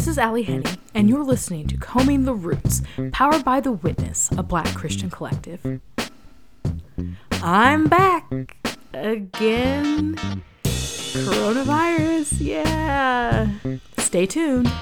[0.00, 2.80] This is Ally Henny, and you're listening to Combing the Roots,
[3.12, 5.60] powered by The Witness, a black Christian collective.
[7.42, 8.32] I'm back
[8.94, 10.16] again.
[10.64, 13.50] Coronavirus, yeah.
[13.98, 14.72] Stay tuned.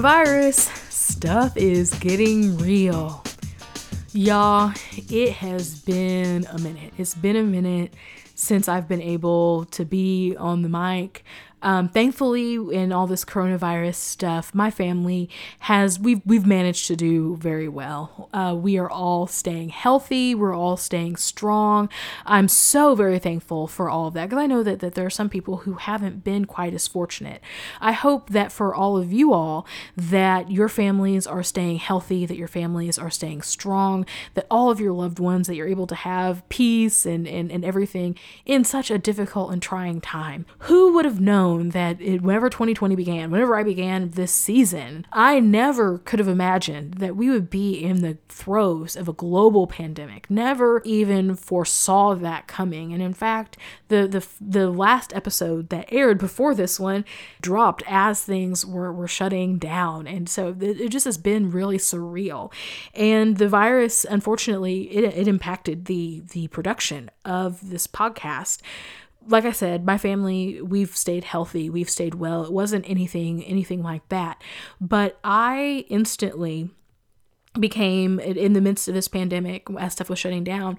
[0.00, 3.22] Coronavirus stuff is getting real.
[4.14, 6.94] Y'all, it has been a minute.
[6.96, 7.92] It's been a minute
[8.34, 11.22] since I've been able to be on the mic.
[11.62, 15.28] Um, thankfully, in all this coronavirus stuff, my family
[15.60, 18.28] has we've we've managed to do very well.
[18.32, 20.34] Uh, we are all staying healthy.
[20.34, 21.88] We're all staying strong.
[22.24, 25.10] I'm so very thankful for all of that because I know that that there are
[25.10, 27.42] some people who haven't been quite as fortunate.
[27.80, 32.36] I hope that for all of you all that your families are staying healthy, that
[32.36, 35.94] your families are staying strong, that all of your loved ones that you're able to
[35.94, 40.46] have peace and and, and everything in such a difficult and trying time.
[40.60, 41.49] Who would have known?
[41.50, 46.28] Known that it, whenever 2020 began, whenever I began this season, I never could have
[46.28, 50.30] imagined that we would be in the throes of a global pandemic.
[50.30, 52.92] Never even foresaw that coming.
[52.92, 53.56] And in fact,
[53.88, 57.04] the the the last episode that aired before this one
[57.40, 61.78] dropped as things were were shutting down, and so it, it just has been really
[61.78, 62.52] surreal.
[62.94, 68.62] And the virus, unfortunately, it, it impacted the the production of this podcast
[69.30, 72.44] like I said, my family, we've stayed healthy, we've stayed well.
[72.44, 74.42] It wasn't anything anything like that.
[74.80, 76.70] But I instantly
[77.58, 80.78] became in the midst of this pandemic as stuff was shutting down,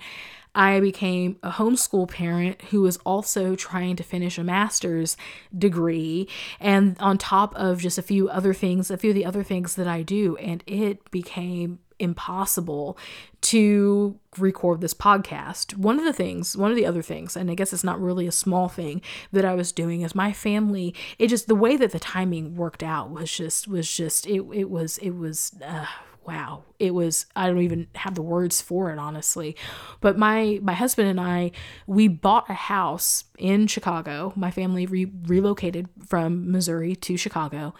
[0.54, 5.16] I became a homeschool parent who was also trying to finish a master's
[5.58, 6.28] degree
[6.60, 9.76] and on top of just a few other things, a few of the other things
[9.76, 12.98] that I do and it became impossible
[13.42, 15.76] to record this podcast.
[15.76, 18.28] One of the things, one of the other things, and I guess it's not really
[18.28, 19.02] a small thing
[19.32, 22.84] that I was doing is my family, it just the way that the timing worked
[22.84, 25.86] out was just was just it it was it was uh,
[26.26, 26.64] wow.
[26.80, 29.56] It was i don't even have the words for it honestly.
[30.00, 31.52] But my my husband and i
[31.88, 34.34] we bought a house in chicago.
[34.36, 37.74] My family re- relocated from missouri to chicago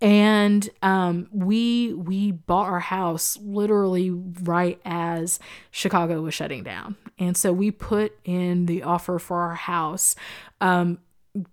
[0.00, 5.38] and um, we we bought our house literally right as
[5.70, 10.14] Chicago was shutting down, and so we put in the offer for our house
[10.60, 10.98] um,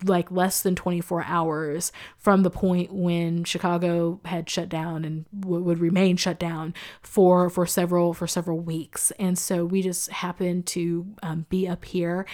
[0.03, 5.63] like less than 24 hours from the point when Chicago had shut down and w-
[5.63, 9.11] would remain shut down for for several for several weeks.
[9.19, 12.25] And so we just happened to um, be up here.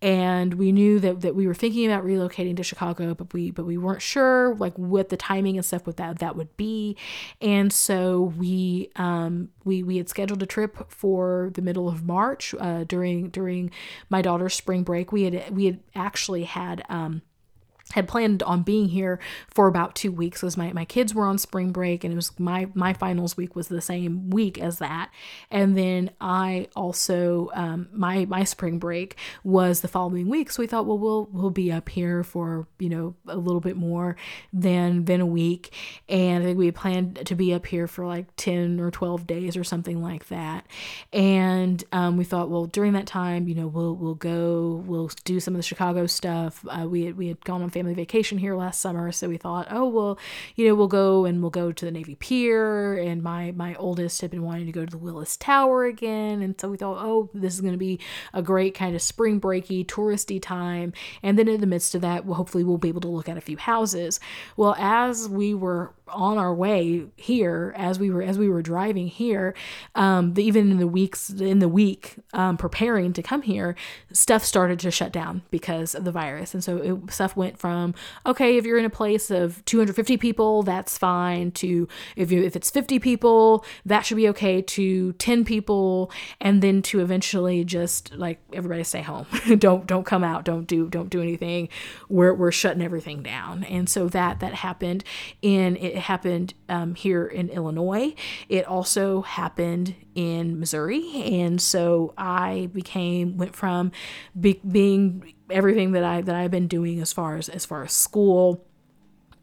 [0.00, 3.64] And we knew that, that we were thinking about relocating to Chicago but we but
[3.64, 6.96] we weren't sure like what the timing and stuff with that that would be.
[7.40, 12.54] And so we um we we had scheduled a trip for the middle of March
[12.58, 13.70] uh, during during
[14.08, 15.12] my daughter's spring break.
[15.12, 17.22] We had we had actually had um, um,
[17.92, 19.18] had planned on being here
[19.48, 20.44] for about two weeks.
[20.44, 23.56] As my, my kids were on spring break and it was my my finals week
[23.56, 25.10] was the same week as that.
[25.50, 30.50] And then i also um, my my spring break was the following week.
[30.50, 33.76] So we thought well we'll we'll be up here for you know a little bit
[33.76, 34.16] more
[34.52, 35.72] than than a week.
[36.08, 39.56] And i think we planned to be up here for like 10 or 12 days
[39.56, 40.66] or something like that.
[41.12, 45.40] And um, we thought well during that time you know we'll we'll go we'll do
[45.40, 46.64] some of the chicago stuff.
[46.68, 49.68] Uh, we had we had gone on family vacation here last summer, so we thought,
[49.70, 50.18] oh well,
[50.56, 54.20] you know, we'll go and we'll go to the Navy Pier, and my my oldest
[54.20, 57.30] had been wanting to go to the Willis Tower again, and so we thought, oh,
[57.32, 58.00] this is going to be
[58.34, 62.24] a great kind of spring breaky, touristy time, and then in the midst of that,
[62.24, 64.18] hopefully we'll be able to look at a few houses.
[64.56, 69.08] Well, as we were on our way here as we were as we were driving
[69.08, 69.54] here
[69.94, 73.74] um, even in the weeks in the week um, preparing to come here
[74.12, 76.54] stuff started to shut down because of the virus.
[76.54, 77.94] And so it, stuff went from
[78.26, 82.56] okay if you're in a place of 250 people that's fine to if you if
[82.56, 86.10] it's 50 people that should be okay to 10 people
[86.40, 89.26] and then to eventually just like everybody stay home.
[89.58, 90.44] Don't don't come out.
[90.44, 91.68] Don't do don't do anything.
[92.08, 93.64] We're, we're shutting everything down.
[93.64, 95.04] And so that that happened
[95.42, 98.14] in it happened um, here in Illinois.
[98.48, 103.92] It also happened in Missouri, and so I became went from
[104.38, 107.92] be, being everything that I that I've been doing as far as as far as
[107.92, 108.64] school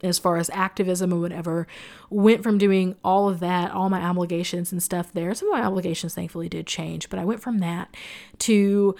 [0.03, 1.67] as far as activism or whatever,
[2.09, 5.33] went from doing all of that, all my obligations and stuff there.
[5.33, 7.95] Some of my obligations thankfully did change, but I went from that
[8.39, 8.95] to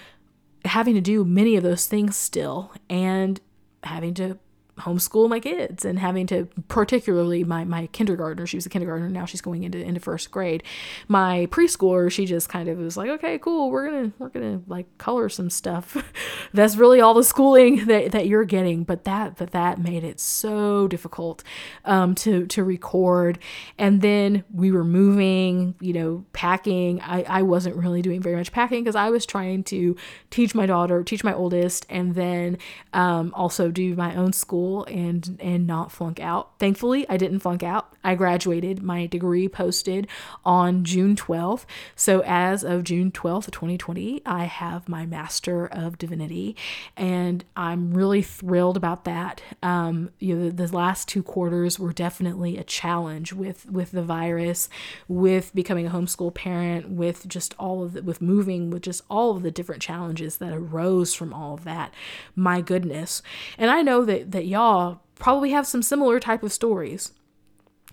[0.63, 3.40] having to do many of those things still and
[3.84, 4.40] having to
[4.77, 9.25] homeschool my kids and having to particularly my my kindergartner she was a kindergartner now
[9.25, 10.63] she's going into into first grade.
[11.07, 14.98] My preschooler she just kind of was like okay cool we're gonna we're gonna like
[14.98, 15.95] color some stuff.
[16.54, 20.19] That's really all the schooling that, that you're getting but that but that made it
[20.19, 21.44] so difficult
[21.86, 23.39] um, to to record.
[23.78, 27.00] And then we were moving you know packing.
[27.01, 29.95] I, I wasn't really doing very much packing because I was trying to
[30.31, 32.57] teach my daughter teach my oldest and then
[32.94, 36.58] um, also do my own school school and and not flunk out.
[36.60, 37.94] Thankfully, I didn't flunk out.
[38.04, 38.82] I graduated.
[38.82, 40.08] My degree posted
[40.44, 41.66] on June 12th.
[41.96, 46.56] So as of June 12th, 2020, I have my Master of Divinity,
[46.96, 49.42] and I'm really thrilled about that.
[49.64, 54.04] Um, you know, the, the last two quarters were definitely a challenge with with the
[54.04, 54.70] virus,
[55.08, 59.36] with becoming a homeschool parent, with just all of the, with moving, with just all
[59.36, 61.94] of the different challenges that arose from all of that.
[62.36, 63.22] My goodness,
[63.58, 67.12] and I know that that y'all probably have some similar type of stories.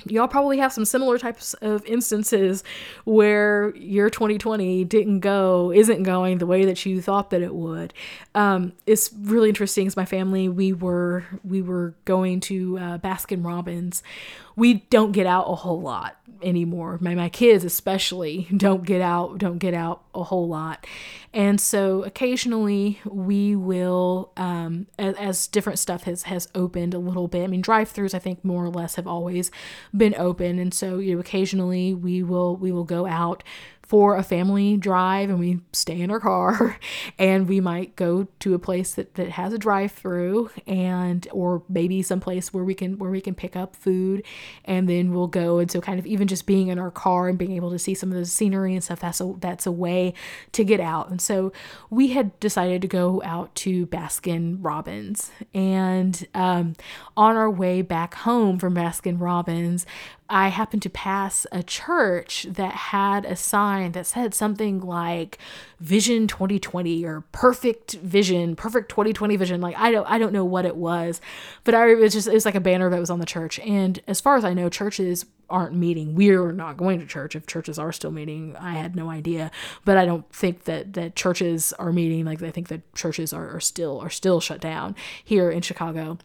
[0.06, 2.62] Y'all probably have some similar types of instances
[3.04, 7.92] where your 2020 didn't go isn't going the way that you thought that it would.
[8.34, 13.44] Um, it's really interesting as my family we were we were going to uh, baskin
[13.44, 14.02] robbins
[14.56, 16.98] we don't get out a whole lot anymore.
[17.00, 20.86] My my kids especially don't get out don't get out a whole lot,
[21.32, 27.28] and so occasionally we will, um, as, as different stuff has has opened a little
[27.28, 27.44] bit.
[27.44, 29.50] I mean, drive-throughs I think more or less have always
[29.96, 33.42] been open, and so you know occasionally we will we will go out
[33.92, 36.78] for a family drive and we stay in our car
[37.18, 41.62] and we might go to a place that, that has a drive through and or
[41.68, 44.24] maybe someplace where we can where we can pick up food
[44.64, 45.58] and then we'll go.
[45.58, 47.92] And so kind of even just being in our car and being able to see
[47.92, 50.14] some of the scenery and stuff that's a that's a way
[50.52, 51.10] to get out.
[51.10, 51.52] And so
[51.90, 55.30] we had decided to go out to Baskin Robbins.
[55.52, 56.76] And um,
[57.14, 59.84] on our way back home from Baskin Robbins
[60.32, 65.36] I happened to pass a church that had a sign that said something like
[65.78, 69.60] Vision 2020 or Perfect Vision, Perfect 2020 Vision.
[69.60, 71.20] Like I don't I don't know what it was,
[71.64, 73.58] but I it was just it was like a banner that was on the church.
[73.60, 76.14] And as far as I know, churches aren't meeting.
[76.14, 77.36] We're not going to church.
[77.36, 79.50] If churches are still meeting, I had no idea.
[79.84, 82.24] But I don't think that that churches are meeting.
[82.24, 86.16] Like I think that churches are, are still are still shut down here in Chicago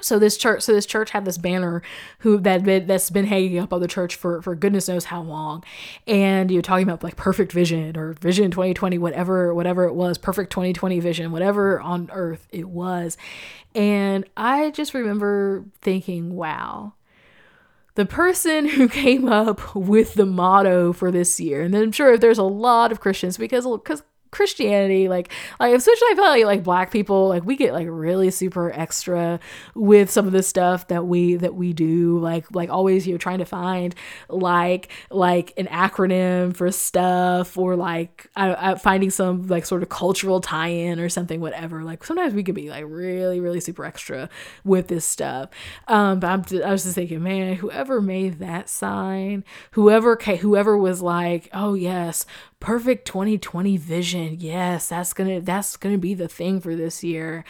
[0.00, 1.82] so this church so this church had this banner
[2.18, 5.64] who that that's been hanging up on the church for for goodness knows how long.
[6.06, 10.50] And you're talking about like perfect vision or vision 2020 whatever whatever it was perfect
[10.52, 13.16] 2020 vision whatever on earth it was.
[13.74, 16.94] And i just remember thinking wow
[17.94, 22.38] the person who came up with the motto for this year and i'm sure there's
[22.38, 24.02] a lot of christians because because
[24.34, 28.30] Christianity, like like especially I feel like like black people, like we get like really
[28.30, 29.40] super extra
[29.74, 32.18] with some of the stuff that we that we do.
[32.18, 33.94] Like like always you're trying to find
[34.28, 39.88] like like an acronym for stuff or like I, I finding some like sort of
[39.88, 41.84] cultural tie-in or something, whatever.
[41.84, 44.28] Like sometimes we could be like really, really super extra
[44.64, 45.50] with this stuff.
[45.88, 51.00] Um, but I'm I was just thinking, man, whoever made that sign, whoever whoever was
[51.00, 52.26] like, oh yes,
[52.60, 54.36] perfect 2020 vision.
[54.40, 57.44] Yes, that's to that's to be the thing for this year.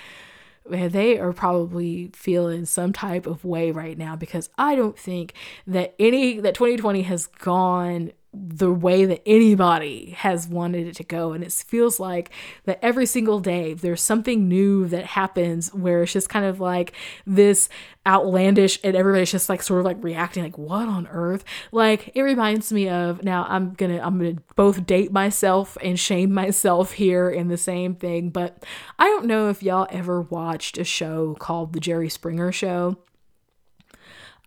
[0.68, 5.34] Man, They are probably feeling some type of way right now because I don't think
[5.66, 11.32] that any that 2020 has gone the way that anybody has wanted it to go.
[11.32, 12.30] And it feels like
[12.64, 16.92] that every single day there's something new that happens where it's just kind of like
[17.26, 17.68] this
[18.06, 22.20] outlandish and everybody's just like sort of like reacting like what on earth like it
[22.20, 27.30] reminds me of now i'm gonna i'm gonna both date myself and shame myself here
[27.30, 28.62] in the same thing but
[28.98, 32.94] i don't know if y'all ever watched a show called the jerry springer show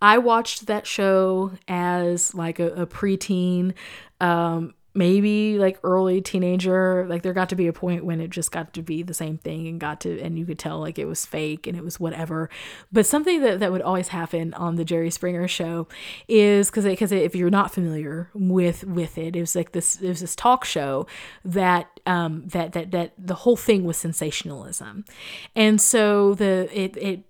[0.02, 3.74] I watched that show as like a, a preteen,
[4.22, 7.06] um, maybe like early teenager.
[7.08, 9.38] Like there got to be a point when it just got to be the same
[9.38, 12.00] thing and got to, and you could tell like it was fake and it was
[12.00, 12.50] whatever.
[12.92, 15.88] But something that, that would always happen on the Jerry Springer show
[16.28, 20.10] is because because if you're not familiar with with it, it was like this it
[20.10, 21.08] was this talk show
[21.46, 25.06] that um that that that the whole thing was sensationalism,
[25.56, 27.24] and so the it it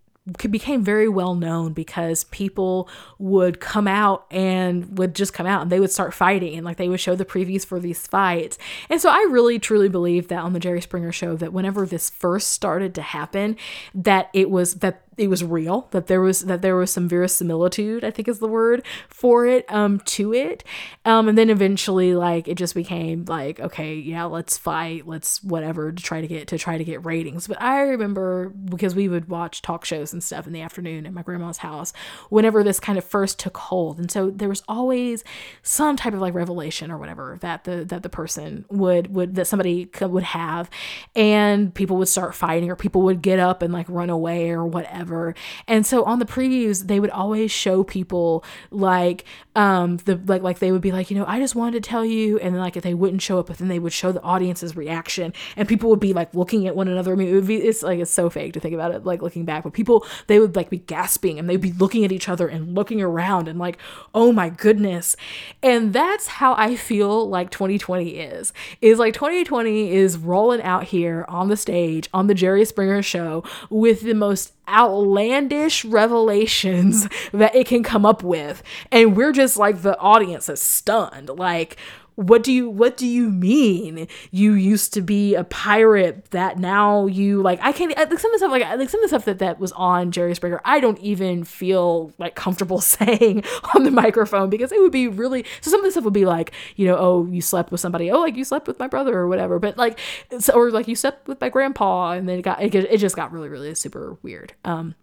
[0.50, 5.72] became very well known because people would come out and would just come out and
[5.72, 8.58] they would start fighting and like they would show the previews for these fights.
[8.90, 12.10] And so I really truly believe that on the Jerry Springer show that whenever this
[12.10, 13.56] first started to happen
[13.94, 18.04] that it was that it was real that there was that there was some verisimilitude
[18.04, 20.64] i think is the word for it um to it.
[21.06, 25.92] Um and then eventually like it just became like okay yeah let's fight let's whatever
[25.92, 27.48] to try to get to try to get ratings.
[27.48, 31.14] But i remember because we would watch talk shows and stuff in the afternoon at
[31.14, 31.94] my grandma's house
[32.30, 34.00] whenever this kind of first took hold.
[34.00, 35.24] And so there was always
[35.64, 39.48] some type of like revelation or whatever that the that the person would would that
[39.48, 40.70] somebody would have.
[41.16, 44.66] And people would start fighting or people would get up and like run away or
[44.66, 45.36] whatever whatever.
[45.68, 50.60] And so on the previews, they would always show people like um the like like
[50.60, 52.78] they would be like, you know, I just wanted to tell you, and then like
[52.78, 55.90] if they wouldn't show up, but then they would show the audience's reaction, and people
[55.90, 57.14] would be like looking at one another.
[57.14, 59.22] I mean, it would be it's like it's so fake to think about it, like
[59.22, 62.30] looking back, but people they would like be gasping and they'd be looking at each
[62.30, 63.78] other and looking around and like,
[64.14, 65.16] oh my goodness.
[65.64, 68.54] And that's how I feel like 2020 is.
[68.82, 73.44] Is like 2020 is rolling out here on the stage on the Jerry Springer show
[73.70, 78.64] with the most outlandish revelations that it can come up with.
[78.92, 81.30] And we're just like the audience is stunned.
[81.30, 81.78] Like
[82.18, 84.08] what do you what do you mean?
[84.32, 88.34] You used to be a pirate that now you like i can't like some of
[88.34, 90.80] the stuff like like some of the stuff that that was on jerry springer i
[90.80, 93.44] don't even feel like comfortable saying
[93.76, 96.26] on the microphone because it would be really so some of the stuff would be
[96.26, 99.16] like you know oh you slept with somebody oh like you slept with my brother
[99.16, 100.00] or whatever but like
[100.40, 103.16] so, or like you slept with my grandpa and then it got it, it just
[103.16, 104.96] got really really super weird um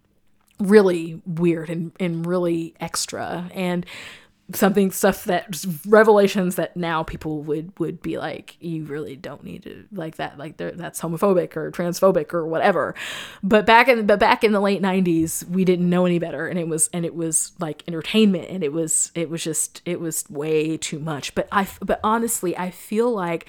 [0.61, 3.51] really weird and and really extra.
[3.55, 3.85] And
[4.53, 9.63] something stuff that revelations that now people would would be like you really don't need
[9.63, 12.95] to like that like that's homophobic or transphobic or whatever.
[13.43, 16.59] But back in but back in the late 90s we didn't know any better and
[16.59, 20.29] it was and it was like entertainment and it was it was just it was
[20.29, 21.35] way too much.
[21.35, 23.47] But i but honestly i feel like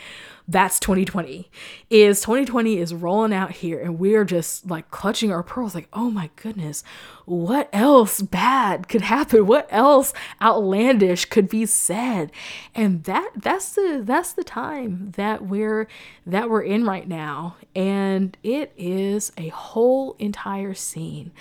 [0.47, 1.49] that's 2020
[1.89, 6.11] is 2020 is rolling out here and we're just like clutching our pearls like oh
[6.11, 6.83] my goodness
[7.25, 9.45] what else bad could happen?
[9.55, 12.31] What else outlandish could be said?
[12.73, 15.87] And that that's the that's the time that we're
[16.25, 21.31] that we're in right now and it is a whole entire scene.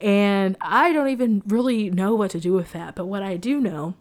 [0.00, 3.60] And i don't even really know what to do with that but what i do
[3.60, 3.94] know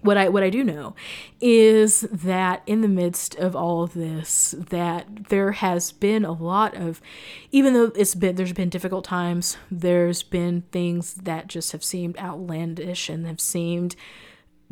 [0.00, 0.94] what I what I do know
[1.40, 6.74] is that in the midst of all of this that there has been a lot
[6.74, 7.00] of
[7.50, 12.16] even though it's been there's been difficult times there's been things that just have seemed
[12.18, 13.96] outlandish and have seemed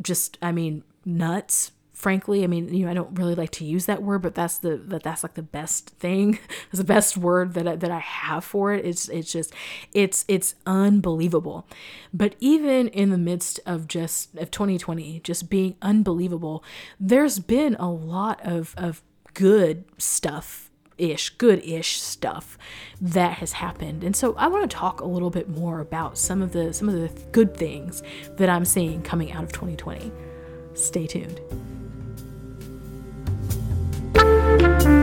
[0.01, 3.87] just I mean nuts frankly i mean you know i don't really like to use
[3.87, 6.39] that word but that's the that that's like the best thing.
[6.69, 8.85] It's the best word that I, that i have for it.
[8.85, 9.53] It's it's just
[9.93, 11.65] it's it's unbelievable.
[12.13, 16.63] But even in the midst of just of 2020 just being unbelievable
[16.99, 19.01] there's been a lot of of
[19.33, 22.57] good stuff ish good ish stuff
[22.99, 24.03] that has happened.
[24.03, 26.89] And so i want to talk a little bit more about some of the some
[26.89, 28.03] of the good things
[28.37, 30.11] that i'm seeing coming out of 2020
[30.73, 31.39] stay tuned
[34.59, 34.96] Bye.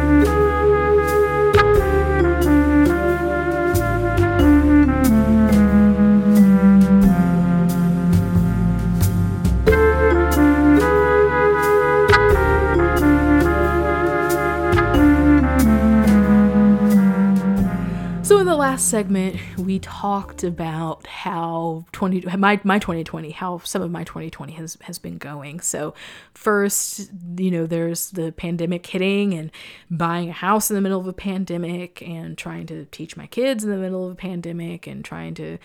[18.84, 24.52] Last segment, we talked about how 20 my my 2020, how some of my 2020
[24.52, 25.60] has has been going.
[25.60, 25.94] So,
[26.34, 29.50] first, you know, there's the pandemic hitting and
[29.90, 33.64] buying a house in the middle of a pandemic and trying to teach my kids
[33.64, 35.56] in the middle of a pandemic and trying to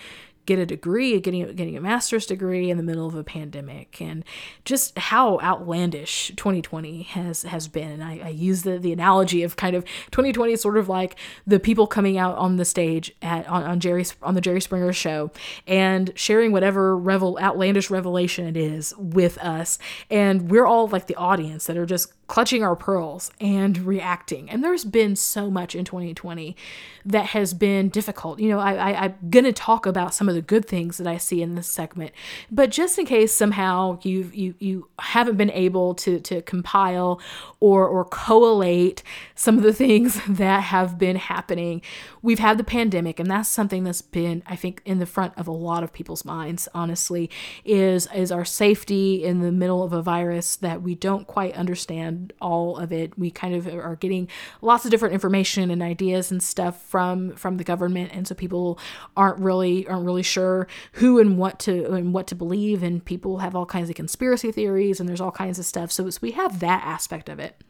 [0.49, 4.25] get a degree, getting getting a master's degree in the middle of a pandemic, and
[4.65, 7.91] just how outlandish 2020 has has been.
[7.91, 11.15] And I, I use the the analogy of kind of 2020 is sort of like
[11.45, 14.91] the people coming out on the stage at on, on Jerry on the Jerry Springer
[14.91, 15.29] show
[15.67, 19.77] and sharing whatever revel outlandish revelation it is with us,
[20.09, 24.49] and we're all like the audience that are just clutching our pearls and reacting.
[24.51, 26.55] And there's been so much in 2020
[27.03, 28.39] that has been difficult.
[28.39, 31.07] You know, I, I, am going to talk about some of the good things that
[31.07, 32.11] I see in this segment,
[32.51, 37.19] but just in case somehow you you you haven't been able to to compile
[37.59, 39.01] or or collate
[39.33, 41.81] some of the things that have been happening,
[42.21, 45.47] we've had the pandemic, and that's something that's been, I think, in the front of
[45.47, 46.67] a lot of people's minds.
[46.75, 47.27] Honestly,
[47.65, 52.18] is is our safety in the middle of a virus that we don't quite understand
[52.41, 53.17] all of it.
[53.17, 54.27] We kind of are getting
[54.61, 58.79] lots of different information and ideas and stuff from from the government, and so people
[59.15, 63.39] aren't really aren't really sure who and what to and what to believe, and people
[63.39, 65.91] have all kinds of conspiracy theories, and there's all kinds of stuff.
[65.91, 67.61] So, so we have that aspect of it.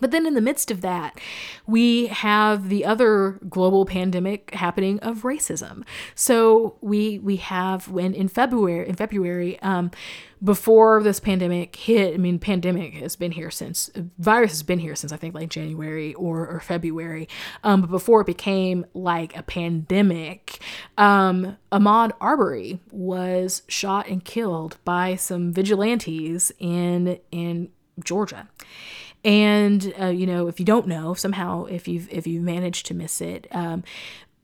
[0.00, 1.18] But then in the midst of that,
[1.66, 5.84] we have the other global pandemic happening of racism.
[6.14, 9.90] So we we have when in February in February um,
[10.42, 12.14] before this pandemic hit.
[12.14, 15.50] I mean, pandemic has been here since virus has been here since I think like
[15.50, 17.28] January or or February.
[17.64, 20.60] Um, but before it became like a pandemic,
[20.96, 27.70] um, Ahmaud Arbery was shot and killed by some vigilantes in in
[28.02, 28.48] Georgia.
[29.24, 32.94] And uh, you know, if you don't know, somehow, if you've if you managed to
[32.94, 33.82] miss it, um,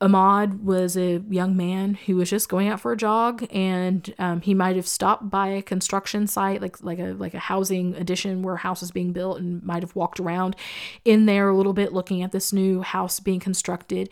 [0.00, 4.40] Ahmaud was a young man who was just going out for a jog, and um,
[4.40, 8.42] he might have stopped by a construction site, like like a like a housing addition
[8.42, 10.56] where a house is being built, and might have walked around
[11.04, 14.10] in there a little bit, looking at this new house being constructed,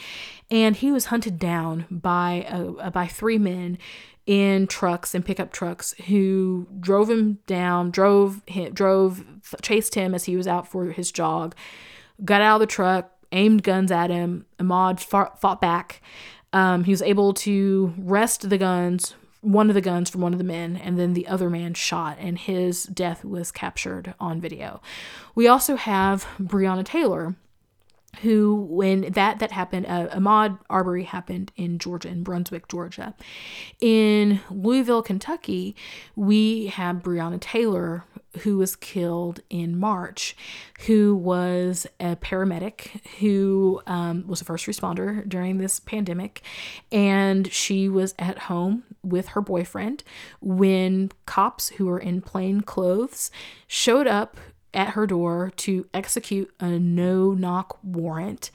[0.51, 3.77] and he was hunted down by a, by three men
[4.27, 9.25] in trucks and pickup trucks who drove him down, drove him, drove,
[9.63, 11.55] chased him as he was out for his jog,
[12.25, 14.47] got out of the truck, aimed guns at him.
[14.59, 16.01] Ahmaud fought, fought back.
[16.53, 20.39] Um, he was able to wrest the guns, one of the guns from one of
[20.39, 24.81] the men, and then the other man shot, and his death was captured on video.
[25.35, 27.35] We also have Breonna Taylor,
[28.21, 33.15] who when that that happened uh, ahmaud arbery happened in georgia in brunswick georgia.
[33.81, 35.75] In louisville kentucky
[36.15, 38.05] we have breonna taylor
[38.41, 40.37] who was killed in march
[40.87, 46.43] who was a paramedic who um, was a first responder during this pandemic
[46.91, 50.05] and she was at home with her boyfriend
[50.41, 53.31] when cops who were in plain clothes
[53.67, 54.37] showed up
[54.75, 58.51] at her door to execute a no knock warrant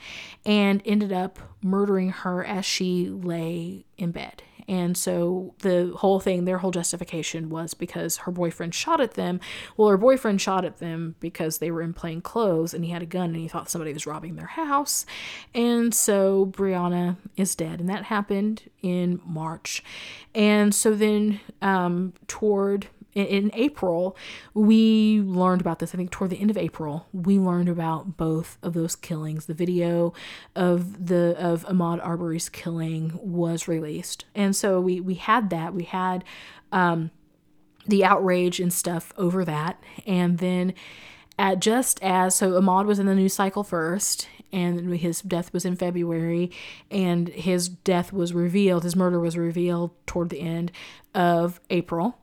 [0.45, 4.43] and ended up murdering her as she lay in bed.
[4.69, 9.39] And so the whole thing, their whole justification was because her boyfriend shot at them.
[9.77, 13.01] Well, her boyfriend shot at them because they were in plain clothes and he had
[13.01, 15.05] a gun and he thought somebody was robbing their house.
[15.53, 17.79] And so Breonna is dead.
[17.79, 19.83] And that happened in March.
[20.35, 22.87] And so then um, toward
[23.25, 24.15] in, April,
[24.53, 25.93] we learned about this.
[25.93, 29.45] I think toward the end of April, we learned about both of those killings.
[29.45, 30.13] The video
[30.55, 35.73] of the of Ahmaud Arbery's killing was released, and so we we had that.
[35.73, 36.23] We had
[36.71, 37.11] um,
[37.87, 40.73] the outrage and stuff over that, and then
[41.39, 45.65] at just as so Ahmaud was in the news cycle first, and his death was
[45.65, 46.51] in February,
[46.89, 50.71] and his death was revealed, his murder was revealed toward the end
[51.13, 52.17] of April.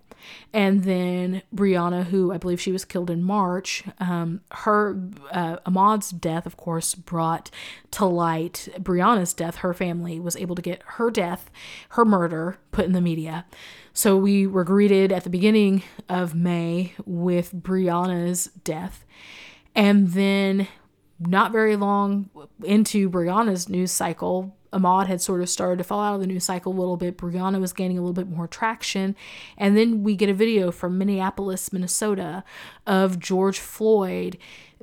[0.52, 6.10] And then Breonna, who I believe she was killed in March, um, her uh, Ahmaud's
[6.10, 7.50] death, of course, brought
[7.92, 9.56] to light Breonna's death.
[9.56, 11.50] Her family was able to get her death,
[11.90, 13.46] her murder, put in the media.
[13.92, 19.04] So we were greeted at the beginning of May with Breonna's death.
[19.74, 20.68] And then,
[21.18, 22.30] not very long
[22.64, 26.44] into Breonna's news cycle, Ahmaud had sort of started to fall out of the news
[26.44, 27.16] cycle a little bit.
[27.16, 29.14] Breonna was gaining a little bit more traction.
[29.56, 32.44] And then we get a video from Minneapolis, Minnesota
[32.86, 34.36] of George Floyd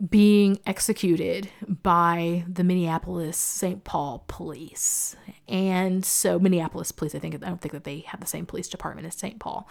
[0.09, 1.49] being executed
[1.83, 3.83] by the Minneapolis St.
[3.83, 5.15] Paul police.
[5.47, 8.67] And so Minneapolis police, I think I don't think that they have the same police
[8.67, 9.37] department as St.
[9.39, 9.67] Paul.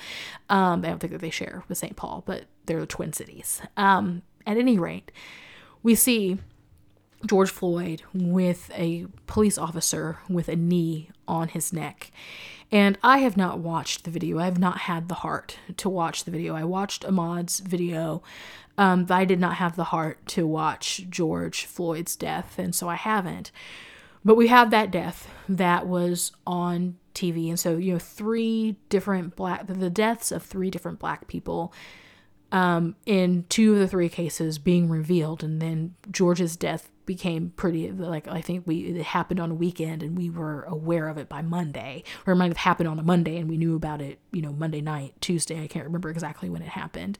[0.49, 1.97] Um, I don't think that they share with St.
[1.97, 3.61] Paul, but they're the twin cities.
[3.77, 5.11] Um, at any rate,
[5.83, 6.39] we see
[7.27, 12.11] George Floyd with a police officer with a knee on his neck.
[12.73, 14.39] And I have not watched the video.
[14.39, 16.55] I have not had the heart to watch the video.
[16.55, 18.23] I watched Ahmaud's video,
[18.79, 22.89] um, but I did not have the heart to watch George Floyd's death, and so
[22.89, 23.51] I haven't.
[24.25, 29.35] But we have that death that was on TV, and so you know, three different
[29.35, 31.73] black the deaths of three different black people
[32.53, 37.91] um, in two of the three cases being revealed, and then George's death became pretty
[37.91, 41.29] like I think we it happened on a weekend and we were aware of it
[41.29, 44.21] by Monday, or it might have happened on a Monday and we knew about it,
[44.31, 45.61] you know, Monday night, Tuesday.
[45.61, 47.19] I can't remember exactly when it happened.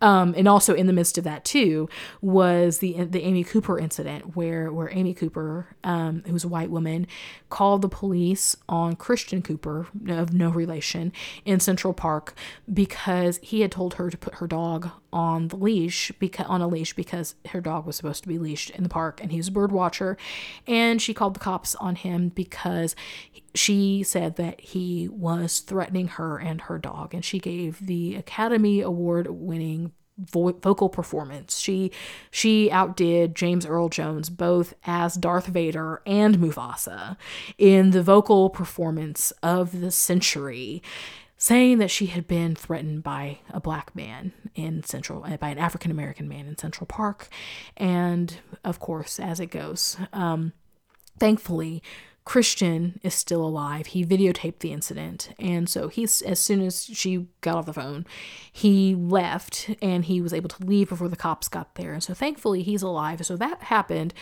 [0.00, 1.88] Um, and also in the midst of that too
[2.20, 7.06] was the the Amy Cooper incident where where Amy Cooper, um, was a white woman,
[7.48, 11.12] called the police on Christian Cooper of no relation
[11.44, 12.34] in Central Park
[12.74, 16.68] because he had told her to put her dog on the leash because on a
[16.68, 19.52] leash because her dog was supposed to be leashed in the park and he's a
[19.52, 20.16] bird watcher.
[20.66, 22.94] And she called the cops on him because
[23.54, 27.14] she said that he was threatening her and her dog.
[27.14, 31.58] And she gave the academy award winning vo- vocal performance.
[31.58, 31.90] She
[32.30, 37.16] she outdid James Earl Jones both as Darth Vader and Mufasa
[37.56, 40.82] in the vocal performance of the century
[41.38, 45.58] saying that she had been threatened by a black man in Central, uh, by an
[45.58, 47.28] African American man in Central Park.
[47.76, 50.52] And of course, as it goes, um,
[51.18, 51.82] thankfully,
[52.28, 53.86] Christian is still alive.
[53.86, 55.30] He videotaped the incident.
[55.38, 58.04] And so he's as soon as she got off the phone,
[58.52, 61.94] he left and he was able to leave before the cops got there.
[61.94, 63.24] And so thankfully he's alive.
[63.24, 64.12] So that happened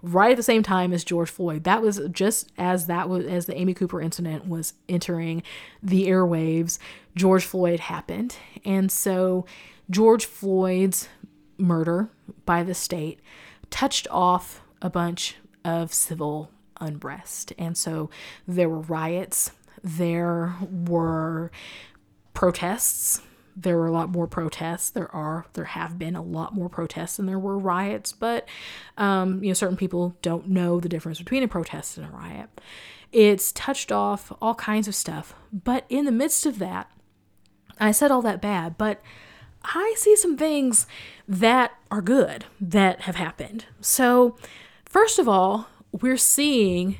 [0.00, 1.64] right at the same time as George Floyd.
[1.64, 5.42] That was just as that was as the Amy Cooper incident was entering
[5.82, 6.78] the airwaves,
[7.16, 8.36] George Floyd happened.
[8.64, 9.44] And so
[9.90, 11.08] George Floyd's
[11.58, 12.10] murder
[12.44, 13.18] by the state
[13.70, 17.52] touched off a bunch of civil unrest.
[17.58, 18.10] And so
[18.46, 21.50] there were riots, there were
[22.34, 23.22] protests.
[23.58, 24.90] There were a lot more protests.
[24.90, 28.46] There are, there have been a lot more protests than there were riots, but
[28.98, 32.50] um, you know, certain people don't know the difference between a protest and a riot.
[33.12, 36.90] It's touched off all kinds of stuff, but in the midst of that,
[37.80, 39.00] I said all that bad, but
[39.62, 40.86] I see some things
[41.26, 43.66] that are good that have happened.
[43.80, 44.36] So,
[44.84, 46.98] first of all, we're seeing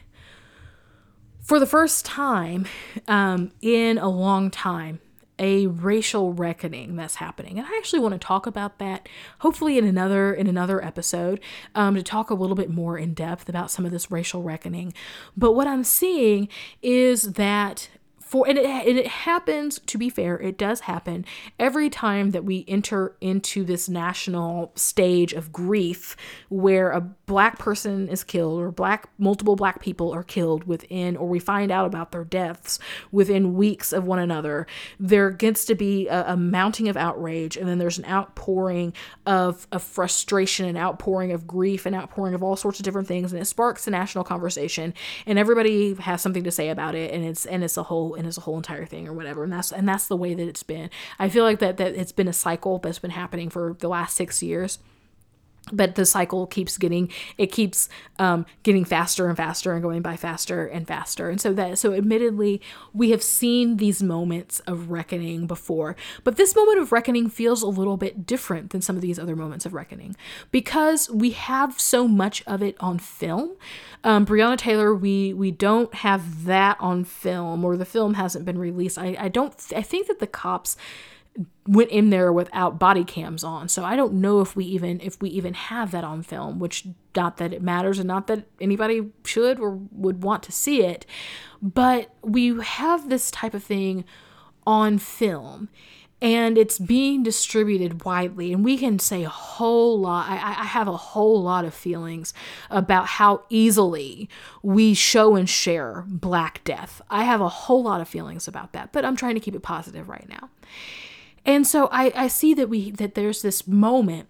[1.43, 2.67] for the first time
[3.07, 5.01] um, in a long time
[5.39, 7.59] a racial reckoning that's happening.
[7.59, 9.09] And i actually want to talk about that
[9.41, 11.41] hopefully in another in another episode
[11.75, 14.93] um, to talk a little bit more in depth about some of this racial reckoning.
[15.37, 16.49] But what i'm seeing
[16.83, 17.91] is that
[18.27, 21.25] for and it, and it happens to be fair it does happen
[21.61, 26.17] every time that we enter into this national stage of grief
[26.49, 31.29] where a black person is killed or black multiple black people are killed within or
[31.29, 32.81] we find out about their deaths
[33.13, 34.67] within weeks of one another
[34.99, 38.93] there gets to be a, a mounting of outrage and then there's an outpouring
[39.25, 43.33] of, of frustration and outpouring of grief and outpouring of all sorts of different things
[43.33, 44.93] and it sparks a national conversation
[45.27, 48.27] and everybody has something to say about it and it's and it's a whole and
[48.27, 49.45] as a whole entire thing or whatever.
[49.45, 50.91] And that's and that's the way that it's been.
[51.19, 54.17] I feel like that that it's been a cycle that's been happening for the last
[54.17, 54.79] six years
[55.73, 60.17] but the cycle keeps getting it keeps um, getting faster and faster and going by
[60.17, 61.29] faster and faster.
[61.29, 62.61] And so that so admittedly
[62.93, 67.69] we have seen these moments of reckoning before but this moment of reckoning feels a
[67.69, 70.17] little bit different than some of these other moments of reckoning
[70.51, 73.57] because we have so much of it on film.
[74.05, 78.59] Um, breonna taylor we we don't have that on film or the film hasn't been
[78.59, 78.99] released.
[78.99, 80.77] I, I don't i think that the cops
[81.67, 83.69] went in there without body cams on.
[83.69, 86.87] So I don't know if we even if we even have that on film, which
[87.15, 91.07] not that it matters and not that anybody should or would want to see it,
[91.61, 94.05] but we have this type of thing
[94.67, 95.69] on film
[96.23, 98.53] and it's being distributed widely.
[98.53, 102.33] And we can say a whole lot I, I have a whole lot of feelings
[102.71, 104.29] about how easily
[104.63, 107.03] we show and share black death.
[107.11, 109.63] I have a whole lot of feelings about that but i'm trying to keep it
[109.63, 110.49] positive right now
[111.47, 114.29] and so I, I see that we that there's this moment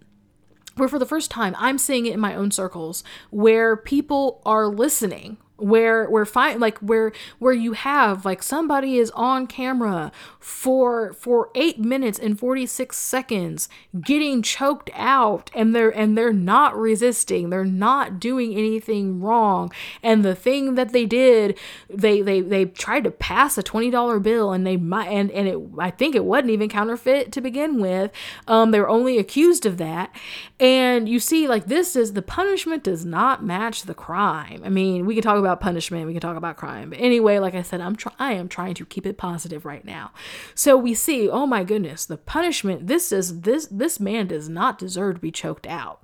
[0.75, 4.67] where for the first time I'm seeing it in my own circles where people are
[4.67, 11.13] listening where where fine like where where you have like somebody is on camera for
[11.13, 13.69] for 8 minutes and 46 seconds
[14.01, 17.49] getting choked out and they're and they're not resisting.
[17.49, 19.71] They're not doing anything wrong.
[20.03, 21.57] And the thing that they did
[21.89, 25.59] they they they tried to pass a $20 bill and they might and and it
[25.79, 28.11] I think it wasn't even counterfeit to begin with.
[28.47, 30.15] Um they were only accused of that.
[30.59, 34.61] And you see like this is the punishment does not match the crime.
[34.63, 36.89] I mean we could talk about about punishment, we can talk about crime.
[36.89, 39.85] But anyway, like I said, I'm try- I am trying to keep it positive right
[39.85, 40.11] now.
[40.53, 42.87] So we see, oh my goodness, the punishment.
[42.87, 46.03] This is this this man does not deserve to be choked out.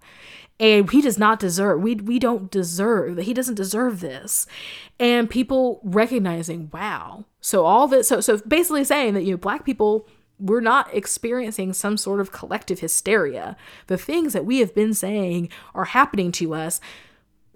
[0.59, 4.47] And he does not deserve we we don't deserve he doesn't deserve this.
[4.99, 7.25] And people recognizing, wow.
[7.41, 10.07] So all this so so basically saying that you know black people
[10.39, 13.55] we're not experiencing some sort of collective hysteria.
[13.87, 16.81] The things that we have been saying are happening to us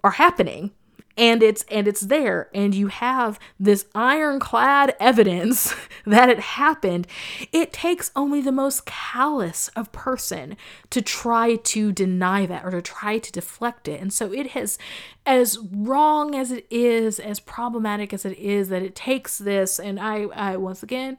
[0.04, 0.70] are happening
[1.18, 5.74] and it's and it's there and you have this ironclad evidence
[6.06, 7.06] that it happened
[7.52, 10.56] it takes only the most callous of person
[10.90, 14.00] to try to deny that or to try to deflect it.
[14.00, 14.78] And so it has
[15.26, 20.00] as wrong as it is as problematic as it is that it takes this and
[20.00, 21.18] i i once again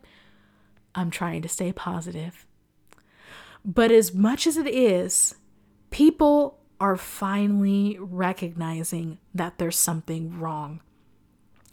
[0.96, 2.46] i'm trying to stay positive.
[3.66, 5.36] But as much as it is
[5.92, 10.82] people are finally recognizing that there's something wrong.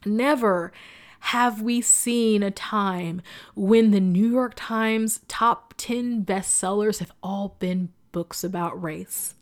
[0.05, 0.73] Never
[1.21, 3.23] have we seen a time
[3.55, 9.35] when the New York Times top 10 bestsellers have all been books about race.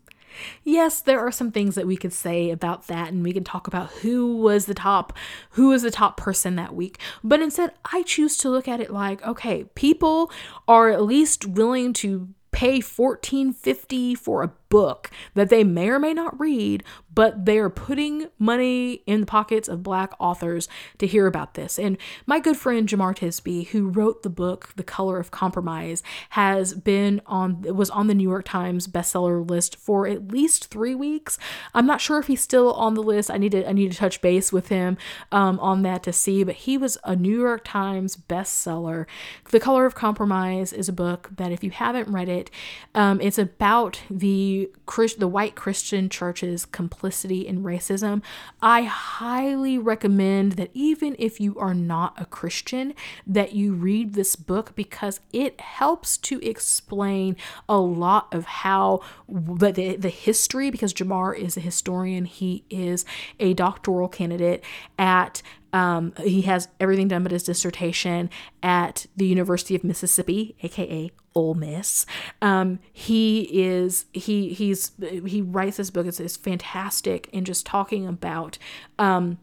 [0.63, 3.67] yes, there are some things that we could say about that and we can talk
[3.67, 5.13] about who was the top
[5.51, 6.99] who was the top person that week.
[7.23, 10.31] But instead, I choose to look at it like, okay, people
[10.67, 16.13] are at least willing to pay 1450 for a book that they may or may
[16.13, 21.27] not read, but they are putting money in the pockets of black authors to hear
[21.27, 21.79] about this.
[21.79, 26.73] And my good friend Jemar Tisby, who wrote the book The Color of Compromise, has
[26.73, 31.37] been on was on the New York Times bestseller list for at least three weeks.
[31.73, 33.31] I'm not sure if he's still on the list.
[33.31, 34.97] I need to I need to touch base with him
[35.31, 36.43] um, on that to see.
[36.43, 39.05] But he was a New York Times bestseller.
[39.51, 42.51] The Color of Compromise is a book that if you haven't read it,
[42.93, 44.54] um, it's about the
[44.85, 48.21] Christ, the white Christian church's complicity in racism,
[48.61, 52.93] I highly recommend that even if you are not a Christian,
[53.25, 57.35] that you read this book because it helps to explain
[57.67, 63.05] a lot of how the, the history, because Jemar is a historian, he is
[63.39, 64.63] a doctoral candidate
[64.97, 65.41] at
[65.73, 68.29] um, he has everything done but his dissertation
[68.63, 72.05] at the University of Mississippi, aka Ole Miss.
[72.41, 76.07] Um, he is he he's he writes this book.
[76.07, 78.57] It's, it's fantastic in just talking about.
[78.97, 79.39] Um,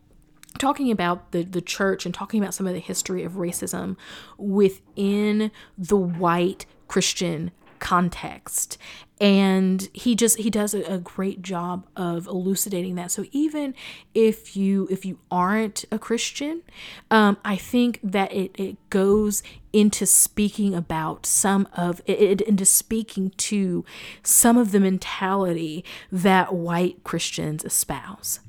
[0.58, 3.96] talking about the, the church and talking about some of the history of racism
[4.36, 8.76] within the white Christian context
[9.22, 13.12] and he just he does a, a, great job of elucidating that.
[13.12, 13.72] So even
[14.14, 16.62] if you if you aren't a christian
[17.10, 23.30] um, i think that it, it goes into speaking about some of it into speaking
[23.36, 23.84] to
[24.24, 28.40] some of the mentality that white christians espouse.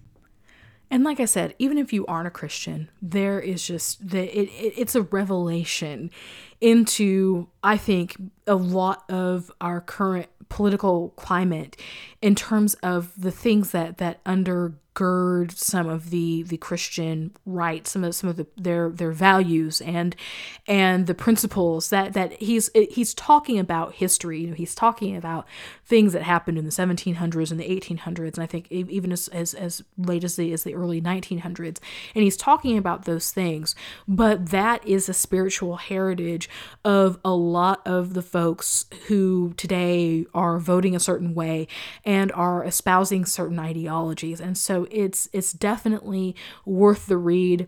[0.93, 4.43] And like I said, even if you aren't a Christian, there is just the it,
[4.49, 6.11] it, it's a revelation
[6.61, 11.75] into I think a lot of our current political climate
[12.23, 18.05] in terms of the things that that undergird some of the the Christian rights, some
[18.05, 20.15] of some of the, their their values and
[20.65, 24.39] and the principles that that he's he's talking about history.
[24.39, 25.45] You know, he's talking about
[25.85, 29.53] things that happened in the 1700s and the 1800s, and I think even as as,
[29.53, 31.79] as late as the as the early 1900s.
[32.15, 33.75] And he's talking about those things,
[34.07, 36.49] but that is a spiritual heritage
[36.85, 41.67] of a lot of the folks who today are voting a certain way
[42.05, 44.39] and are espousing certain ideologies.
[44.39, 47.67] And so it's it's definitely worth the read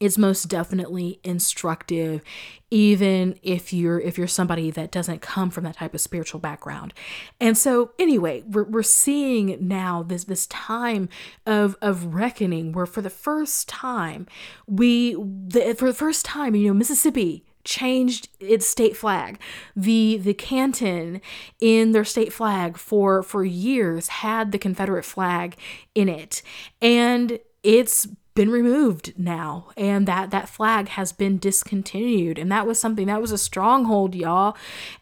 [0.00, 2.22] it's most definitely instructive
[2.70, 6.94] even if you're if you're somebody that doesn't come from that type of spiritual background
[7.40, 11.08] and so anyway we're, we're seeing now this this time
[11.46, 14.26] of of reckoning where for the first time
[14.66, 19.38] we the, for the first time you know mississippi changed its state flag.
[19.76, 21.20] The the canton
[21.60, 25.56] in their state flag for for years had the Confederate flag
[25.94, 26.42] in it.
[26.80, 32.38] And it's been removed now and that that flag has been discontinued.
[32.38, 34.56] And that was something that was a stronghold y'all.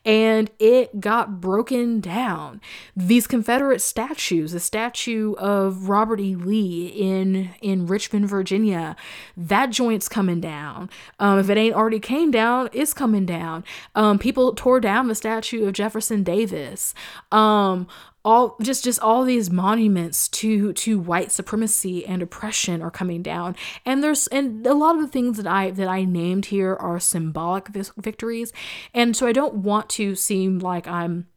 [0.06, 2.62] And it got broken down.
[2.96, 6.34] These confederate statues the statue of robert e.
[6.34, 8.96] Lee in in richmond virginia
[9.36, 10.88] that joint's coming down.
[11.20, 13.64] Um, if it ain't already came down it's coming down.
[13.94, 16.94] Um, people tore down the statue of jefferson davis.
[17.30, 17.86] Um,
[18.26, 23.54] all just just all these monuments to to white supremacy and oppression are coming down.
[23.86, 26.98] And there's and a lot of the things that i that i named here are
[26.98, 28.52] symbolic victories.
[28.92, 31.28] And so i don't want to seem like i'm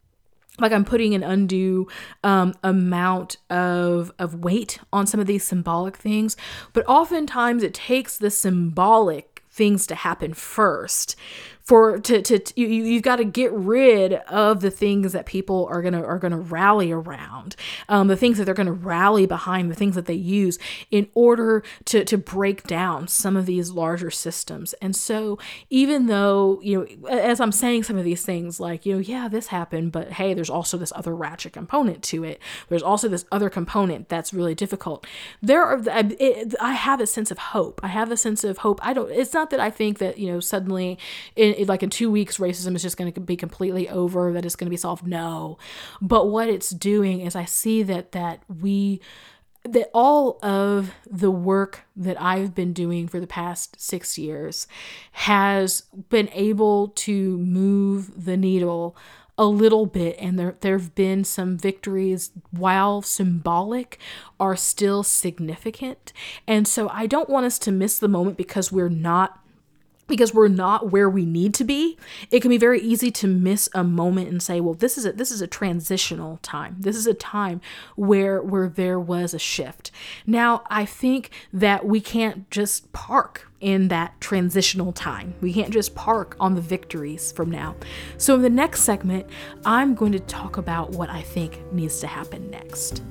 [0.59, 1.87] like I'm putting an undue
[2.23, 6.35] um, amount of of weight on some of these symbolic things,
[6.73, 11.15] but oftentimes it takes the symbolic things to happen first
[11.69, 15.83] for to to, you you've got to get rid of the things that people are
[15.83, 17.55] gonna are gonna rally around.
[17.87, 20.57] Um, the things that they're gonna rally behind the things that they use
[20.89, 24.73] in order to to break down some of these larger systems.
[24.81, 25.37] And so
[25.69, 29.27] even though you know as i'm saying some of these things like you know yeah
[29.27, 32.41] this happened but hey there's also this other ratchet component to it.
[32.69, 35.05] There's also this other component that's really difficult.
[35.39, 37.79] There are it, i have a sense of hope.
[37.83, 38.79] I have a sense of hope.
[38.81, 40.97] I don't it's not that i think that you know suddenly
[41.35, 44.55] in, like in two weeks racism is just going to be completely over that it's
[44.55, 45.57] going to be solved no.
[46.01, 49.01] But what it's doing is i see that that we
[49.63, 54.67] that all of the work that I've been doing for the past six years
[55.11, 58.95] has been able to move the needle
[59.37, 63.97] a little bit and there there have been some victories while symbolic
[64.39, 66.11] are still significant.
[66.45, 69.39] And so I don't want us to miss the moment because we're not
[70.09, 71.97] because we're not where we need to be
[72.31, 75.11] it can be very easy to miss a moment and say well this is a
[75.11, 76.75] this is a transitional time.
[76.79, 77.61] This is a time
[77.95, 79.91] where where there was a shift.
[80.25, 85.33] Now i think that we can't just park in that transitional time.
[85.41, 87.75] We can't just park on the victories from now.
[88.17, 89.27] So in the next segment
[89.65, 93.01] i'm going to talk about what i think needs to happen next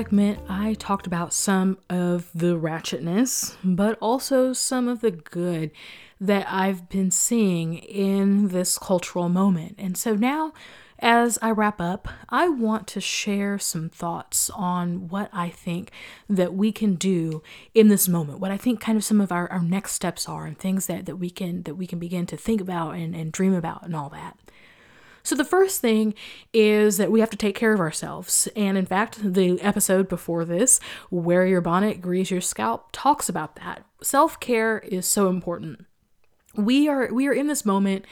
[0.00, 5.72] segment, I talked about some of the ratchetness, but also some of the good
[6.18, 9.74] that I've been seeing in this cultural moment.
[9.76, 10.54] And so now,
[11.00, 15.90] as I wrap up, I want to share some thoughts on what I think
[16.30, 17.42] that we can do
[17.74, 20.46] in this moment, what I think kind of some of our, our next steps are
[20.46, 23.30] and things that, that we can that we can begin to think about and, and
[23.30, 24.38] dream about and all that.
[25.22, 26.14] So, the first thing
[26.52, 28.48] is that we have to take care of ourselves.
[28.56, 30.80] And in fact, the episode before this,
[31.10, 33.84] Wear Your Bonnet, Grease Your Scalp, talks about that.
[34.02, 35.86] Self care is so important.
[36.56, 38.04] We are we are in this moment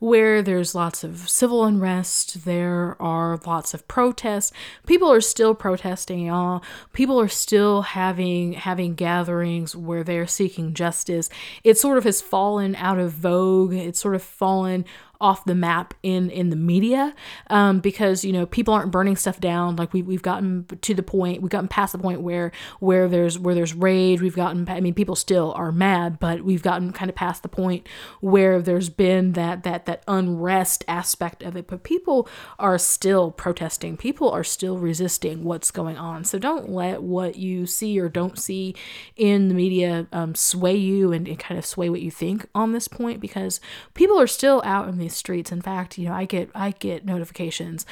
[0.00, 4.52] where there's lots of civil unrest there are lots of protests.
[4.86, 6.62] People are still protesting y'all.
[6.92, 11.30] People are still having having gatherings where they're seeking justice.
[11.64, 13.72] It sort of has fallen out of vogue.
[13.72, 14.84] It's sort of fallen
[15.20, 17.14] off the map in in the media
[17.48, 19.76] um, because you know people aren't burning stuff down.
[19.76, 23.38] Like we, we've gotten to the point we've gotten past the point where where there's
[23.38, 24.20] where there's rage.
[24.20, 27.48] We've gotten i mean people still are mad but we've gotten kind of past the
[27.48, 27.86] point
[28.20, 31.66] where there's been that that that unrest aspect of it.
[31.66, 33.96] But people are still protesting.
[33.96, 36.24] People are still resisting what's going on.
[36.24, 38.74] So don't let what you see or don't see
[39.16, 42.72] in the media um, sway you and, and kind of sway what you think on
[42.72, 43.60] this point because
[43.94, 45.52] people are still out in the these streets.
[45.52, 47.86] In fact, you know, I get I get notifications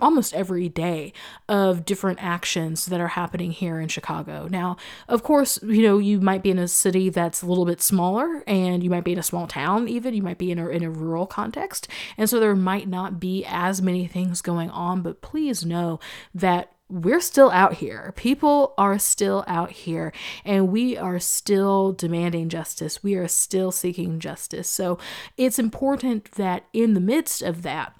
[0.00, 1.12] almost every day
[1.48, 4.48] of different actions that are happening here in Chicago.
[4.50, 4.76] Now,
[5.08, 8.42] of course, you know, you might be in a city that's a little bit smaller
[8.46, 10.82] and you might be in a small town even, you might be in a, in
[10.82, 11.86] a rural context.
[12.16, 16.00] And so there might not be as many things going on, but please know
[16.34, 18.12] that we're still out here.
[18.16, 20.12] People are still out here,
[20.44, 23.02] and we are still demanding justice.
[23.02, 24.68] We are still seeking justice.
[24.68, 24.98] So
[25.36, 27.96] it's important that in the midst of that,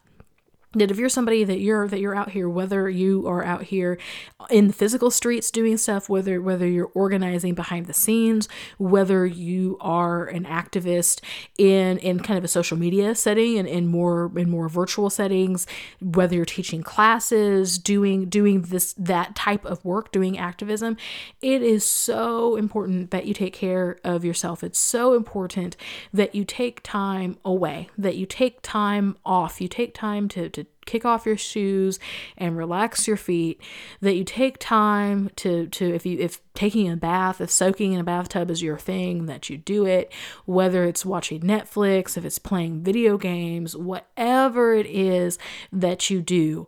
[0.72, 3.98] that if you're somebody that you're that you're out here whether you are out here
[4.50, 9.76] in the physical streets doing stuff whether whether you're organizing behind the scenes whether you
[9.80, 11.20] are an activist
[11.58, 15.66] in in kind of a social media setting and in more in more virtual settings
[16.00, 20.96] whether you're teaching classes doing doing this that type of work doing activism
[21.42, 24.62] it is so important that you take care of yourself.
[24.62, 25.76] It's so important
[26.12, 29.60] that you take time away that you take time off.
[29.60, 31.98] You take time to, to kick off your shoes
[32.36, 33.60] and relax your feet
[34.00, 38.00] that you take time to to if you if taking a bath if soaking in
[38.00, 40.12] a bathtub is your thing that you do it
[40.46, 45.38] whether it's watching Netflix if it's playing video games whatever it is
[45.72, 46.66] that you do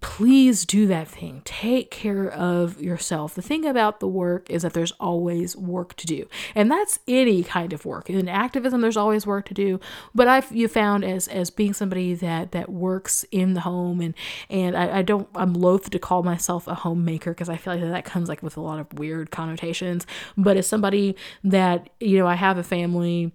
[0.00, 1.42] please do that thing.
[1.44, 3.34] Take care of yourself.
[3.34, 6.28] The thing about the work is that there's always work to do.
[6.54, 8.08] And that's any kind of work.
[8.08, 9.80] In activism there's always work to do,
[10.14, 14.14] but I've you found as as being somebody that that works in the home and
[14.48, 17.82] and I, I don't I'm loath to call myself a homemaker because I feel like
[17.82, 22.26] that comes like with a lot of weird connotations, but as somebody that you know
[22.26, 23.32] I have a family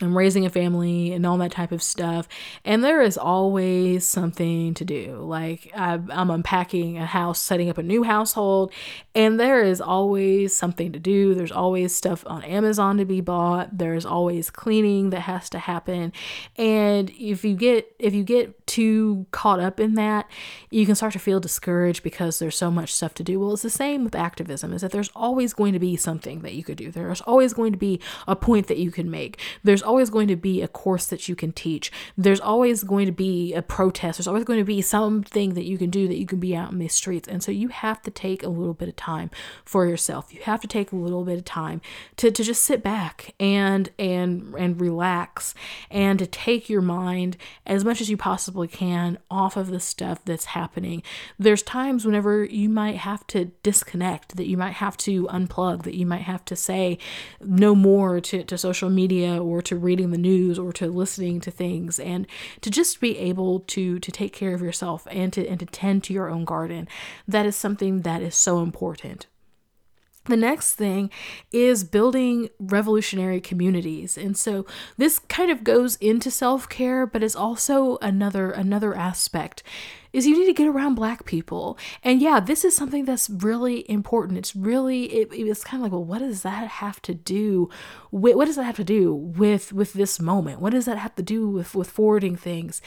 [0.00, 2.28] I'm raising a family and all that type of stuff.
[2.64, 5.18] And there is always something to do.
[5.20, 8.72] Like I'm unpacking a house, setting up a new household,
[9.14, 11.34] and there is always something to do.
[11.34, 13.78] There's always stuff on Amazon to be bought.
[13.78, 16.12] There's always cleaning that has to happen.
[16.56, 20.28] And if you get if you get too caught up in that,
[20.70, 23.38] you can start to feel discouraged because there's so much stuff to do.
[23.38, 26.54] Well, it's the same with activism is that there's always going to be something that
[26.54, 26.90] you could do.
[26.90, 29.38] There's always going to be a point that you can make.
[29.62, 31.92] There's always going to be a course that you can teach.
[32.16, 34.18] There's always going to be a protest.
[34.18, 36.72] There's always going to be something that you can do that you can be out
[36.72, 37.28] in the streets.
[37.28, 39.30] And so you have to take a little bit of time
[39.64, 40.32] for yourself.
[40.34, 41.80] You have to take a little bit of time
[42.16, 45.54] to, to just sit back and and and relax
[45.90, 50.24] and to take your mind as much as you possibly can off of the stuff
[50.24, 51.02] that's happening.
[51.38, 55.94] There's times whenever you might have to disconnect, that you might have to unplug, that
[55.94, 56.98] you might have to say
[57.40, 61.40] no more to, to social media or to to reading the news or to listening
[61.40, 62.26] to things and
[62.60, 66.04] to just be able to to take care of yourself and to and to tend
[66.04, 66.88] to your own garden.
[67.28, 69.26] That is something that is so important.
[70.26, 71.10] The next thing
[71.52, 74.16] is building revolutionary communities.
[74.16, 74.64] And so
[74.96, 79.62] this kind of goes into self-care but is also another another aspect
[80.14, 81.76] is you need to get around black people.
[82.02, 84.38] And yeah, this is something that's really important.
[84.38, 87.68] It's really it, it's kind of like, well, what does that have to do
[88.10, 90.60] with what does that have to do with with this moment?
[90.60, 92.80] What does that have to do with with forwarding things?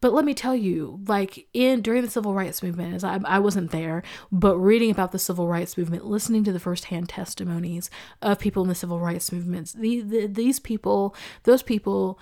[0.00, 3.38] But let me tell you, like in during the civil rights movement, as I, I
[3.38, 4.02] wasn't there,
[4.32, 7.90] but reading about the civil rights movement, listening to the firsthand testimonies
[8.22, 12.18] of people in the civil rights movements, the, the, these people, those people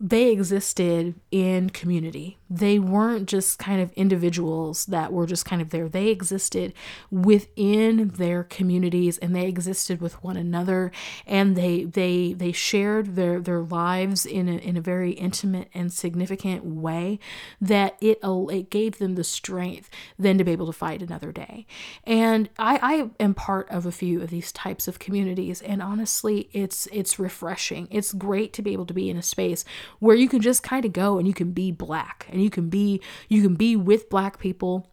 [0.00, 2.36] they existed in community.
[2.50, 5.88] They weren't just kind of individuals that were just kind of there.
[5.88, 6.72] They existed
[7.12, 10.90] within their communities and they existed with one another
[11.26, 15.92] and they they they shared their their lives in a, in a very intimate and
[15.92, 17.20] significant way
[17.60, 19.88] that it it gave them the strength
[20.18, 21.66] then to be able to fight another day.
[22.02, 26.50] And I I am part of a few of these types of communities and honestly
[26.52, 27.86] it's it's refreshing.
[27.92, 29.64] It's great to be able to be in a space
[29.98, 32.68] where you can just kind of go and you can be black and you can
[32.68, 34.86] be you can be with black people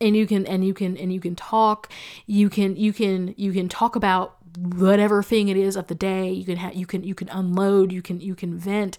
[0.00, 1.90] and you can and you can and you can talk.
[2.26, 6.30] You can you can you can talk about whatever thing it is of the day
[6.30, 8.98] you can have you can you can unload you can you can vent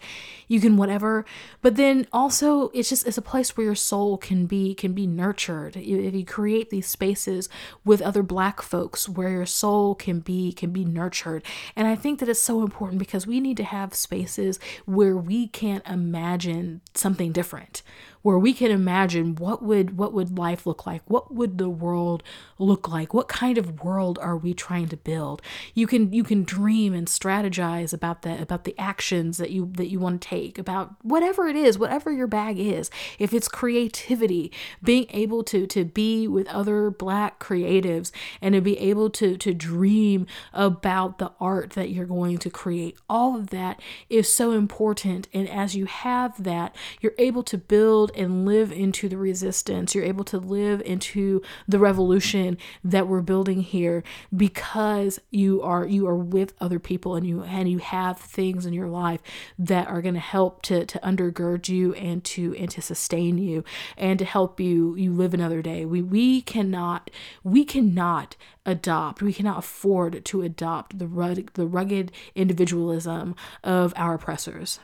[0.52, 1.26] you can whatever.
[1.62, 5.08] But then also it's just it's a place where your soul can be can be
[5.08, 5.78] nurtured.
[5.78, 7.48] If you create these spaces
[7.86, 11.46] with other black folks where your soul can be can be nurtured.
[11.76, 15.48] And i think that it's so important because we need to have spaces where we
[15.48, 17.82] can't imagine something different
[18.22, 21.02] where we can imagine what would what would life look like?
[21.08, 22.24] What would the world
[22.60, 23.14] look like?
[23.14, 25.42] What kind of world are we trying to build?
[25.74, 29.90] You can you can dream and strategize about that about the actions that you that
[29.90, 32.90] you want to take about whatever it is whatever your bag is.
[33.18, 34.52] If it's creativity
[34.84, 38.12] being able to to be with other black creatives
[38.42, 42.98] and to be able to to dream about the art that you're going to create.
[43.10, 48.11] All of that is so important and as you have that you're able to build
[48.16, 49.94] and live into the resistance.
[49.94, 54.04] You're able to live into the revolution that we're building here
[54.36, 58.74] because you are you are with other people and you and you have things in
[58.74, 59.22] your life
[59.58, 63.64] that are going to help to to undergird you and to and to sustain you
[63.98, 65.86] and to help you you live another day.
[65.86, 67.10] We we cannot
[67.44, 68.36] we cannot
[68.66, 74.80] adopt we cannot afford to adopt the rugged, the rugged individualism of our oppressors.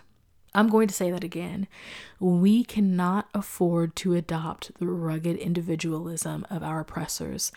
[0.53, 1.67] I'm going to say that again.
[2.19, 7.51] We cannot afford to adopt the rugged individualism of our oppressors.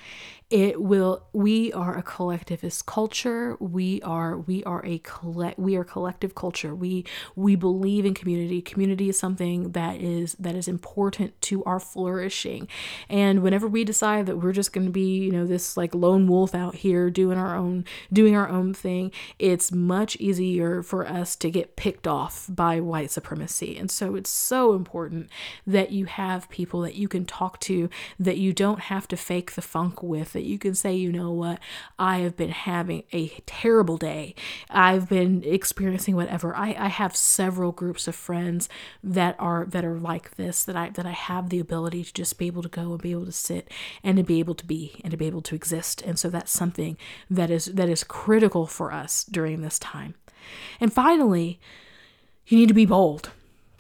[0.51, 3.57] It will we are a collectivist culture.
[3.61, 6.75] We are we are a collect we are collective culture.
[6.75, 7.05] We
[7.37, 8.61] we believe in community.
[8.61, 12.67] Community is something that is that is important to our flourishing.
[13.09, 16.27] And whenever we decide that we're just going to be, you know, this like lone
[16.27, 21.37] wolf out here doing our own doing our own thing, it's much easier for us
[21.37, 23.79] to get picked off by white supremacy.
[23.79, 25.31] And so it's so important
[25.65, 27.89] that you have people that you can talk to,
[28.19, 31.31] that you don't have to fake the funk with, that you can say, you know
[31.31, 31.61] what,
[32.01, 34.35] I have been having a terrible day.
[34.69, 36.57] I've been experiencing whatever.
[36.57, 38.69] I, I have several groups of friends
[39.05, 42.37] that are that are like this, that I that I have the ability to just
[42.37, 43.71] be able to go and be able to sit
[44.03, 46.03] and to be able to be and to be able to exist.
[46.03, 46.97] And so that's something
[47.31, 50.15] that is that is critical for us during this time.
[50.81, 51.61] And finally,
[52.47, 53.31] you need to be bold.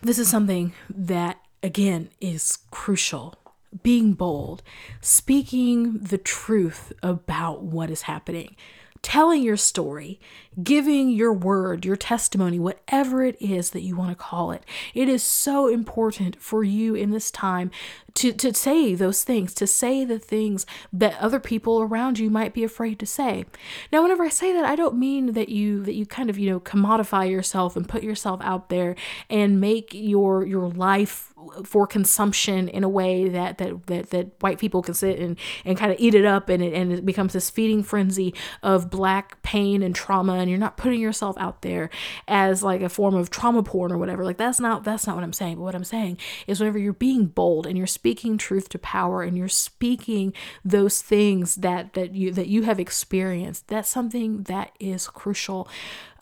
[0.02, 3.34] This is something that, again, is crucial.
[3.82, 4.62] Being bold,
[5.00, 8.56] speaking the truth about what is happening,
[9.02, 10.18] telling your story,
[10.62, 14.64] giving your word, your testimony, whatever it is that you want to call it.
[14.94, 17.70] It is so important for you in this time
[18.14, 22.52] to, to say those things, to say the things that other people around you might
[22.52, 23.44] be afraid to say.
[23.92, 26.50] Now, whenever I say that, I don't mean that you that you kind of, you
[26.50, 28.96] know, commodify yourself and put yourself out there
[29.28, 31.32] and make your your life
[31.64, 35.78] for consumption in a way that that that, that white people can sit and, and
[35.78, 39.40] kind of eat it up and it, and it becomes this feeding frenzy of black
[39.42, 41.90] pain and trauma and you're not putting yourself out there
[42.28, 44.24] as like a form of trauma porn or whatever.
[44.24, 45.56] Like that's not that's not what i'm saying.
[45.56, 49.22] But what i'm saying is whenever you're being bold and you're speaking truth to power
[49.22, 50.32] and you're speaking
[50.64, 55.68] those things that that you that you have experienced that's something that is crucial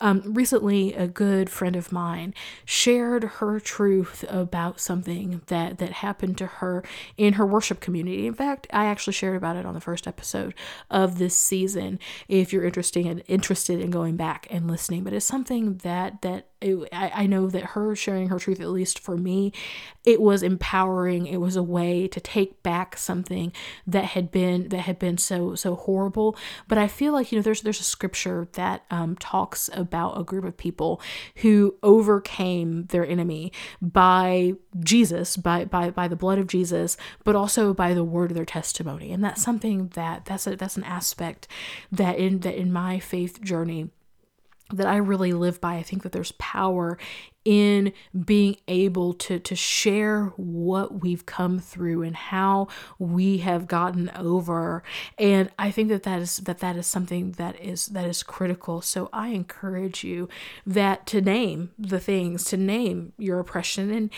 [0.01, 2.33] um, recently, a good friend of mine
[2.63, 6.83] shared her truth about something that that happened to her
[7.17, 8.25] in her worship community.
[8.25, 10.53] In fact, I actually shared about it on the first episode
[10.89, 11.99] of this season.
[12.27, 16.47] If you're interested in, interested in going back and listening, but it's something that that
[16.61, 19.53] I, I know that her sharing her truth, at least for me,
[20.05, 21.27] it was empowering.
[21.27, 23.53] It was a way to take back something
[23.85, 26.37] that had been that had been so so horrible.
[26.67, 30.23] But I feel like you know there's there's a scripture that um, talks about a
[30.23, 31.01] group of people
[31.37, 37.73] who overcame their enemy by Jesus, by by by the blood of Jesus, but also
[37.73, 39.11] by the word of their testimony.
[39.11, 41.47] And that's something that that's a, that's an aspect
[41.91, 43.89] that in that in my faith journey
[44.73, 45.75] that I really live by.
[45.75, 46.97] I think that there's power
[47.45, 47.93] in
[48.25, 52.67] being able to to share what we've come through and how
[52.99, 54.83] we have gotten over
[55.17, 58.81] and i think that that is that that is something that is that is critical
[58.81, 60.27] so i encourage you
[60.65, 64.09] that to name the things to name your oppression and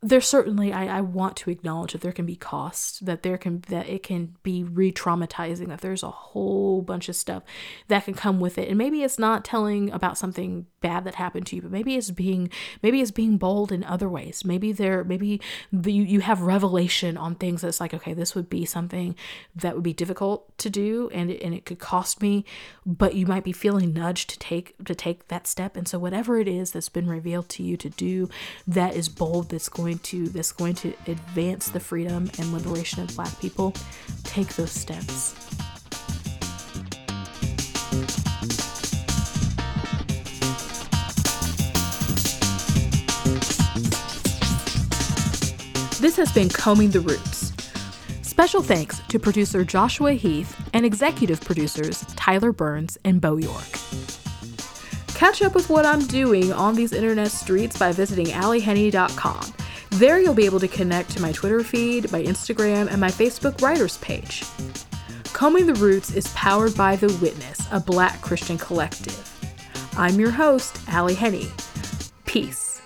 [0.00, 3.62] there's certainly I, I want to acknowledge that there can be costs that there can
[3.68, 7.42] that it can be re-traumatizing that there's a whole bunch of stuff
[7.88, 8.68] that can come with it.
[8.68, 12.12] And maybe it's not telling about something bad that happened to you but maybe it's
[12.12, 12.48] being
[12.80, 14.44] maybe it's being bold in other ways.
[14.44, 15.40] Maybe there maybe
[15.72, 19.16] the, you, you have revelation on things that's like okay this would be something
[19.56, 22.44] that would be difficult to do and and it could cost me
[22.86, 25.76] but you might be feeling nudged to take to take that step.
[25.76, 28.28] And so whatever it is that's been revealed to you to do
[28.66, 33.02] that is bold that's going going to that's going to advance the freedom and liberation
[33.02, 33.72] of black people,
[34.24, 35.34] take those steps.
[46.00, 47.52] This has been Combing the Roots.
[48.22, 53.78] Special thanks to producer Joshua Heath and executive producers Tyler Burns and Beau York.
[55.14, 59.54] Catch up with what I'm doing on these internet streets by visiting AllyHenny.com
[59.90, 63.60] there, you'll be able to connect to my Twitter feed, my Instagram, and my Facebook
[63.62, 64.44] writers page.
[65.32, 69.24] Combing the Roots is powered by The Witness, a black Christian collective.
[69.96, 71.48] I'm your host, Ally Henny.
[72.24, 72.80] Peace.